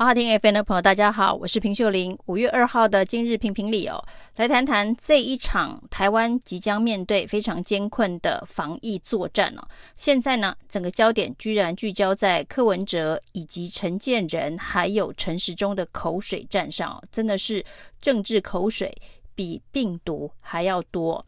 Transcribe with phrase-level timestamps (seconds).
[0.00, 2.18] 好好听 FM 的朋友，大家好，我是平秀玲。
[2.24, 4.02] 五月二号的今日评评理哦，
[4.36, 9.68] 来谈谈这一场台湾即将面对非常艰困的防疫作战哦。
[9.94, 17.62] 现在呢，整个焦点居然聚焦在柯文哲以及陈建仁还有陈时中的口水战上哦，真的是
[18.00, 18.90] 政治口水
[19.34, 21.22] 比病毒还要多。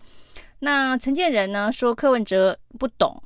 [0.60, 3.22] 那陈建仁呢说柯文哲不懂，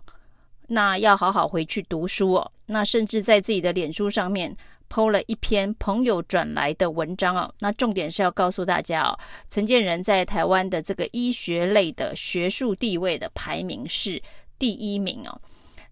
[0.67, 2.51] 那要好好回去读书哦。
[2.67, 4.57] 那甚至在自己的脸书上面。
[4.89, 9.19] 剖了一篇朋友转来的文章哦，那重点是要告诉大家哦，
[9.51, 14.23] 陈建仁在台湾的这个医学类的学术地位的排名是
[14.59, 15.41] 第一名哦。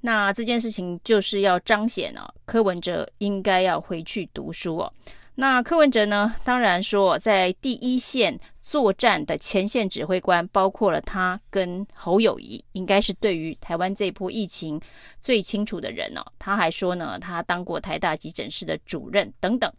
[0.01, 4.93] 那这件事情就是要彰显哦，柯文哲应该要回去读书哦。
[5.37, 14.81] 那柯文哲呢，当然说在第一线作战的前线指挥官，包括了他跟侯友宜，应该是对于台湾这波疫情
[15.21, 16.25] 最清楚的人哦。
[16.39, 19.73] 他还说呢，他当过台大急诊室的主任等等。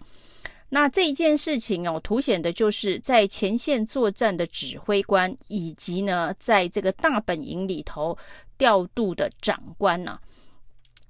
[0.67, 8.17] 那这一件事情哦，凸显的就是在前线作战的指挥官，以及呢，在这个大本营里头
[8.57, 10.19] 调度的长官呐、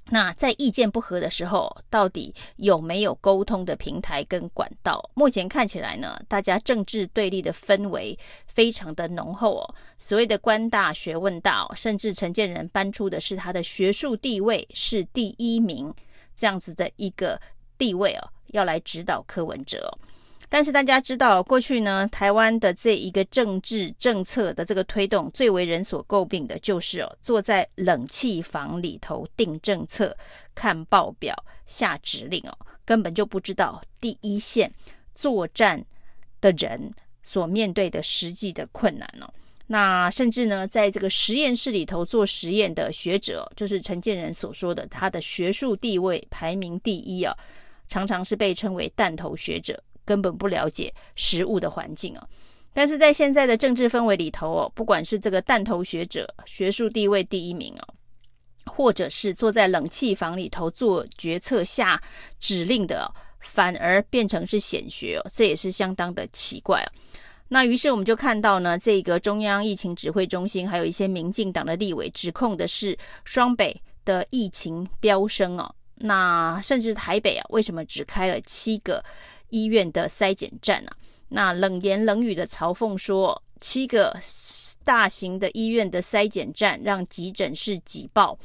[0.09, 5.09] 那在意见不合的时候，到底有没有沟通的平台跟管道？
[5.15, 9.75] 目前看起来呢，大家政治对立的氛围非常的浓厚哦。
[9.97, 15.91] 所谓的官大学问大，甚至陈建仁搬出的是他的学术地位是第一名
[16.35, 17.41] 这样子的一个
[17.77, 19.91] 地位哦，要来指导柯文哲。
[20.55, 30.15] 但是大家知道，过去呢，台湾的这一个政治政策的这个推动，最为人所诟病的就是哦，坐在冷气房里头定政策、
[30.55, 34.73] 看报表、下指令哦，根本就不知道第一线
[35.13, 35.85] 作战
[36.39, 36.89] 的人
[37.21, 39.29] 所面对的实际的困难哦。
[39.67, 47.35] 那甚至呢，在这个实验室里头做实验的学者，就是陈建仁所说的，他的学术地位排名第一啊，
[47.87, 49.83] 常常是被称为弹头学者。
[50.05, 52.27] 根本不了解实物的环境哦，
[52.73, 57.93] 但是在现在的政治氛围里头哦，不管是这个弹头学者、学术地位第一名哦，
[58.65, 62.01] 或者是坐在冷气房里头做决策、下
[62.39, 66.89] 指令的，反而变成是显学哦，这也是相当的奇怪哦。
[67.47, 79.03] 那于是我们就看到呢，这个中央疫情指挥中心还有一些民进党的立委指控的是双北的疫情飙升哦，那甚至台北啊，为什么只开了七个？
[79.55, 80.91] 医院的筛检站啊，
[81.29, 84.13] 那冷言冷语的嘲讽说，七个
[84.83, 88.37] 大型的医院的筛检站让急诊室挤爆、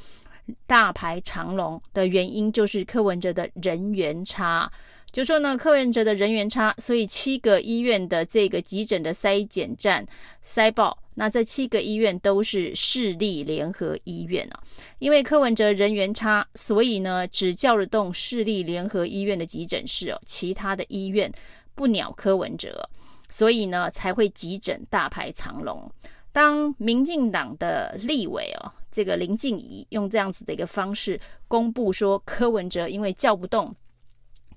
[0.65, 4.71] 大排长龙的原因，就是柯文哲的人员差。
[5.11, 10.05] 就说呢，柯文哲的人缘差，所以七个医院的这个急诊的筛检站
[10.41, 10.97] 塞爆。
[11.15, 14.63] 那这七个医院都是市立联合医院啊，
[14.99, 21.29] 因为柯文哲人缘差，所以呢只叫得动市立联合医院的急诊室哦，其他的医院
[21.75, 22.89] 不鸟柯文哲，
[23.29, 25.91] 所以呢才会急诊大排长龙。
[26.31, 33.75] 当民进党的立委哦，这个林静怡用这样子的一个方式公布说，柯文哲因为叫不动。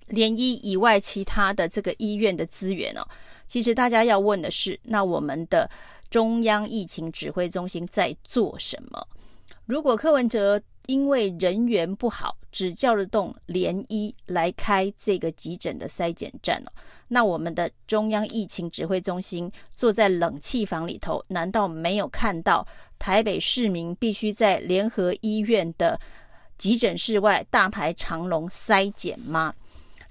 [0.06, 3.06] 联医以外，其他的这个医院的资源哦，
[3.46, 5.68] 其实大家要问的是，那我们的
[6.10, 9.06] 中央疫情指挥中心在做什么？
[9.66, 16.70] 如果柯文哲因为人缘不好，只叫得动联医来开这个急诊的筛检站哦，
[17.08, 22.66] 那我们的中央疫情指挥中心坐在冷气房里头，难道没有看到
[22.98, 25.98] 台北市民必须在联合医院的
[26.58, 29.54] 急诊室外大排长龙筛检吗？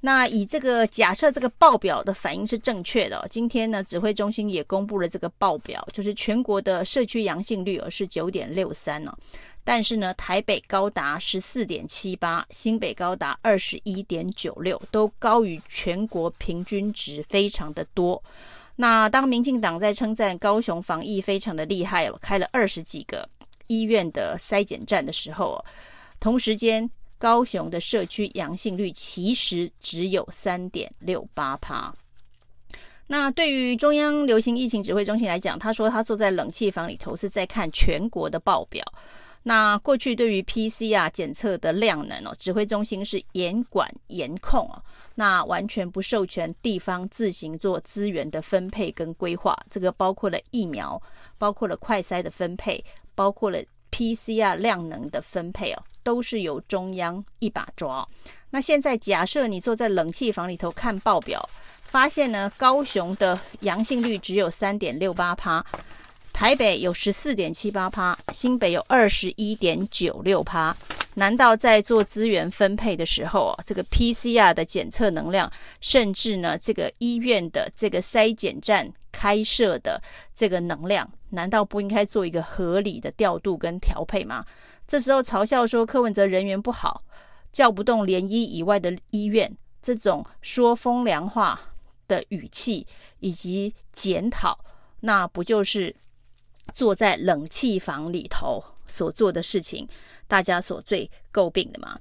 [0.06, 3.26] 那以这个假设，这个报表的反应是正确的。
[3.30, 9.18] 今天呢，指挥中心也公布了这个报表，就是全国的社区阳性率是九点六三呢，
[9.64, 18.22] 但是呢，台北高达十四点七八，新北高达二十一点九六，都高于全国平均值，非常的多。
[18.76, 23.26] 那当民进党在称赞高雄防疫非常的厉害哦，开了二十几个
[23.68, 25.64] 医院的筛检站的时候，
[26.20, 26.92] 同时间。
[27.24, 31.96] 高雄的社区阳性率其实只有三点六八趴。
[33.08, 38.86] 那对于中央流行疫情指挥中心来讲，他说他坐在冷气房里头是在看全国的报表。
[39.42, 44.84] 那过去对于 PCR 检测的量能哦，指挥中心是严管严控哦，
[45.16, 49.58] 那完全不授权地方自行做资源的分配跟规划。
[49.70, 51.02] 这个包括了疫苗，
[51.38, 52.84] 包括了快筛的分配，
[53.16, 55.84] 包括了 PCR 量能的分配哦。
[56.04, 58.08] 都是由中央一把抓。
[58.50, 61.50] 那现在假设你坐在冷气房里头看报表，
[61.86, 65.66] 发现呢，高雄的阳性率只有三点六八趴，
[66.32, 70.76] 台北有十四点七八趴，新北有二十一点九六趴。
[71.16, 80.02] 难道在做资源分配的时候啊，这个 PCR 的检测能量，甚至呢，这个医院的这个筛检站开设的
[80.34, 84.44] 这个能量，难道不应该做一个合理的调度跟调配吗？
[84.88, 87.04] 这时候嘲笑说柯文哲人缘不好，
[87.52, 91.60] 叫不动连医以外的医院，这种说风凉话
[92.08, 92.86] 的语气
[93.20, 94.60] 以及检讨，
[95.00, 95.96] 那不就是
[96.74, 99.88] 坐在冷气房里头所做的事情？
[100.28, 102.00] 大家所最诟病的嘛，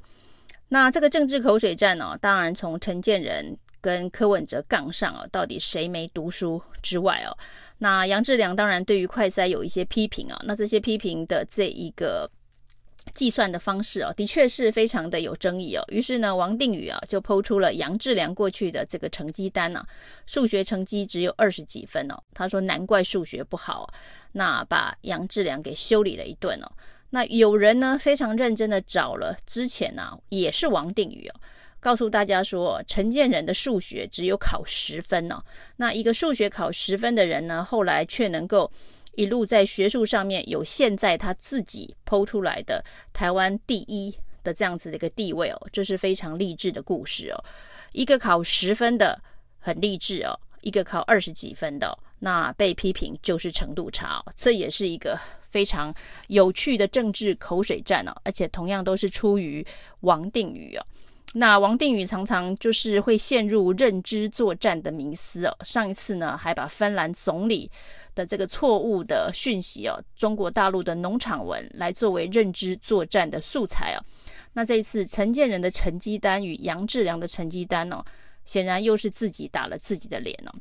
[0.68, 7.36] 那这个政治口水战呢、哦，当然从陈建仁跟柯文哲杠上啊，到底谁没读书之外哦，
[7.78, 12.30] 那杨志良当然对于快筛有一些批评啊，那这些批评的这一个
[13.14, 15.84] 计算的方式哦，的确是非常的有争议哦。
[15.88, 19.84] 于是呢，王定宇啊就抛出了杨志良过去的这个成绩单啊，
[20.26, 23.92] 数学成绩只有二十几分哦，他说难怪数学不好，
[24.32, 26.70] 那把杨志良给修理了一顿哦。
[27.10, 31.34] 那有人呢非常认真的找了之前呢、也是王定宇哦，
[31.80, 35.42] 告诉大家说陈建仁的数学只有考十分哦。
[35.76, 38.70] 那一个数学考十分的人呢，后来却能够
[39.14, 47.44] 一路在学术上面有现在他自己剖出来的台湾第一的这样子的一个地位哦，这是非常励志的故事哦。
[47.92, 49.20] 一个考十分的
[49.58, 55.18] 很励志哦，一个考二十几分的、那被批评就是程度差哦，这也是一个
[55.50, 55.94] 非常
[56.28, 59.64] 有趣的政治口水战哦，而且同样都是出于
[60.00, 60.86] 王定宇哦。
[61.34, 65.56] 那王定宇常常就是会陷入认知作战的迷思哦。
[65.64, 67.70] 上一次呢，还把芬兰总理
[68.14, 74.04] 的这个错误的讯息哦，中国大陆的农场文来作为认知作战的素材哦。
[74.52, 78.04] 那这一次陈建仁的成绩单与杨志良的成绩单哦，
[78.44, 80.52] 显然又是自己打了自己的脸哦。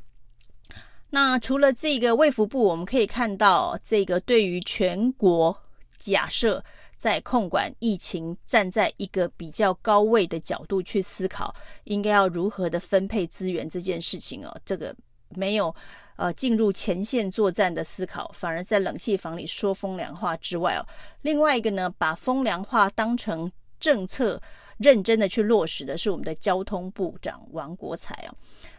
[1.10, 5.54] 那除了这个卫福部，我们可以看到这个对于全国
[5.98, 6.64] 假设
[7.02, 11.52] 在控管疫情，站在一个比较高位的角度去思考，
[11.82, 14.94] 应该要如何的分配资源这件事情哦，这个
[15.30, 15.74] 没有
[16.14, 20.86] 呃进入前线作战的思考，反而在冷气房里说风凉话之外哦，
[21.22, 23.50] 另外一个呢，把风凉话当成
[23.80, 24.40] 政策，
[24.78, 28.30] 认真的去落实的是我们的交通部长王国材哦，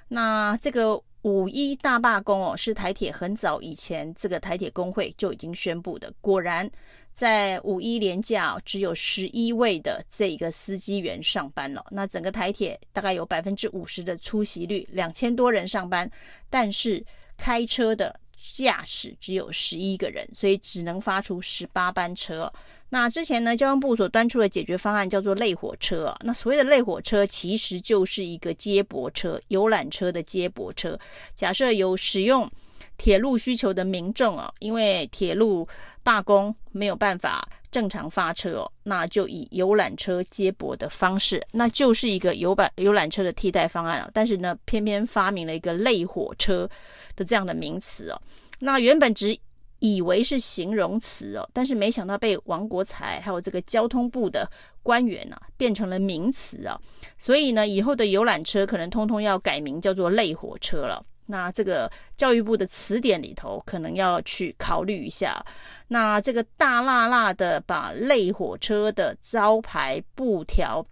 [0.07, 1.03] 那这个。
[1.23, 6.13] 五一大罢工哦，是台铁很早以前这个台铁工会就已经宣布的。
[6.19, 6.69] 果然，
[7.13, 11.85] 在五一连假只有十一位的这个司机员上班了。
[11.89, 16.09] 那整个台铁大概有百分之五十的出席率，两千多人上班，
[16.49, 17.03] 但是
[17.37, 18.19] 开车的
[18.51, 22.51] 驾驶只有十一个人，所以只能发出十八班车。
[22.93, 26.15] 那之前呢，交通部所端出的解决方案叫做类火车啊。
[26.21, 30.95] 那所谓的类火车，其实就是一个接驳车、游览车的接驳车。
[31.33, 32.47] 假设有使用
[32.95, 35.67] 铁路需求的民众啊，因为铁路
[36.03, 44.09] 罢工没有办法正常发车哦，那就以游览车接驳的方式，那就是一个游览游览车的替代方案啊。
[44.13, 46.69] 但是呢，偏偏发明了一个类火车
[47.15, 48.21] 的这样的名词哦。
[48.59, 49.35] 那原本只
[49.83, 54.49] 以为是形容词哦，但是没想到被王国材还有这个交通部的
[54.81, 56.79] 官员啊变成了名词啊，
[57.17, 61.05] 所以呢，以后的游览车可能通通要改名叫做类火车了。
[61.25, 65.45] 那这个教育部的词典里头可能要去考虑一下。
[65.89, 70.85] 那这个大辣辣的把类火车的招牌布条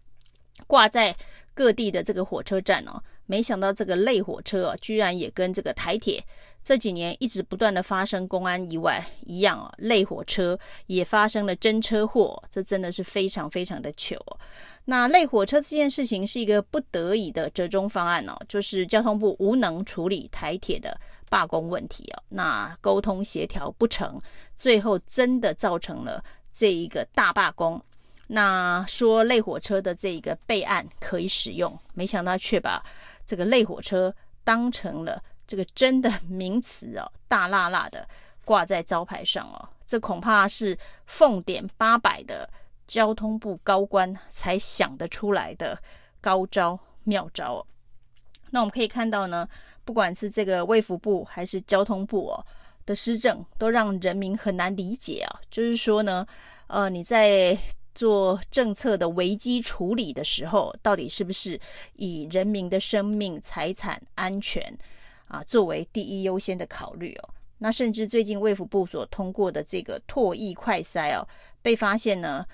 [0.68, 1.16] 挂在
[1.54, 6.22] 各地的这个火车站哦，没想到这个类火车啊，居然也跟这个台铁。
[6.62, 14.20] 这几年一直不断的发生公安意外一样啊，类火车也发生了真车祸，这真的是非常非常的糗。
[14.84, 24.20] 那类火车这件事情是一个不得已的折中方案哦，就是交通部无能处理台铁的罢工问题哦，那沟通协调不成，
[24.58, 26.22] 最后真的造成了
[26.52, 27.82] 这一个大罢工。
[28.34, 32.82] 那说类火车的这一个备案可以使用，没想到却把
[33.26, 34.14] 这个类火车
[34.44, 35.22] 当成了。
[35.48, 38.08] 这个真的名词哦，大辣辣的
[38.46, 42.50] 挂在招牌上哦，这恐怕是奉点八百的
[42.88, 45.78] 交通部高官才想得出来的
[46.22, 47.68] 高招妙招哦。
[48.52, 49.46] 那我们可以看到呢，
[49.84, 52.46] 不管是这个卫福部还是交通部哦
[52.86, 55.42] 的施政，都让人民很难理解啊。
[55.50, 56.26] 就是说呢，
[56.68, 57.58] 呃，你在
[57.94, 61.60] 做政策的危机处理的时候，到底是不是
[61.96, 64.78] 以人民的生命、财产安全？
[65.28, 67.30] 啊，作为第一优先的考虑哦，
[67.60, 71.26] 那甚至最近卫福部所通过的这个唾液快筛哦，
[71.62, 72.46] 被发现呢，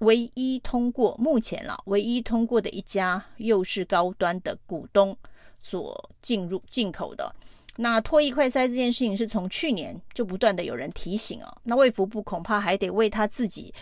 [0.00, 5.16] 唯一通过目前了，唯一通过的一家又是高端的股东
[5.58, 7.34] 所进入进口的。
[7.76, 13.72] 那唾液快筛这件事情是从去年就不断的有人提醒哦，那卫福部恐怕还得为他自己，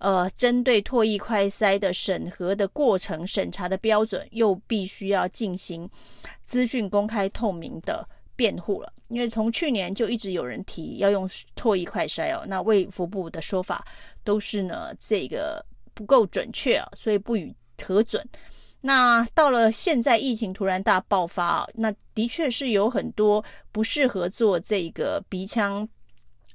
[0.00, 5.88] 呃，针对唾液快筛的审核的过程、审查的标准，又必须要进行
[6.44, 8.90] 资讯公开透明的辩护了。
[9.08, 13.84] 因为从去年就一直有人提要用唾液快筛哦，那卫福部的说法
[14.24, 18.26] 都是呢，这个不够准确啊，所以不予核准。
[18.80, 25.86] 那到了现在，疫情突然大爆发啊，那的确是有很多不适合做这个鼻腔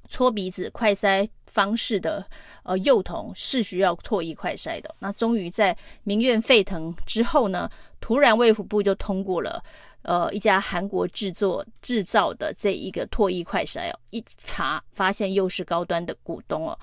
[0.10, 2.26] 搓鼻子快筛方式的
[2.64, 4.96] 呃幼童是需要唾液快筛的。
[5.00, 7.70] 那终于在民怨沸腾之后呢，
[8.00, 9.64] 突然卫福部就通过了
[10.02, 16.78] 呃一家韩国制作制造的这一个唾液快筛哦，一查发现又是高端的股东哦。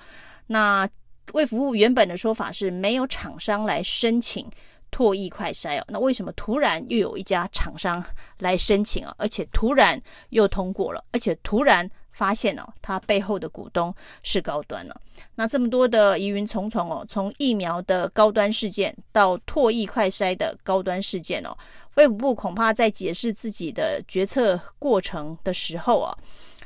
[0.47, 0.89] 那
[1.33, 4.49] 卫福部原本的说法是没有厂商来申请。
[4.95, 8.05] 唾液快筛哦，那为什么突然又有一家厂商
[8.37, 9.15] 来申请啊？
[9.17, 9.99] 而且突然
[10.29, 13.93] 又通过了，而且突然发现哦，它背后的股东
[14.23, 15.01] 是高端了。
[15.35, 21.55] 那这么多的疑云重重哦，从疫苗的高端事件到唾液快筛的高端事件哦，
[21.95, 26.17] 卫福部恐怕在解释自己的决策过程的时候啊，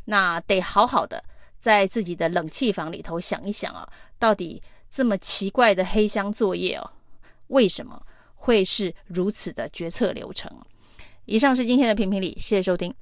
[0.05, 1.23] 那得好好的
[1.59, 3.87] 在自己的冷气房里头想一想啊，
[4.19, 6.89] 到底这么奇怪的黑箱作业哦，
[7.47, 7.99] 为什么？
[8.39, 10.49] 会是如此的决策流程。
[11.25, 12.93] 以上是今天的评评理，谢谢收听。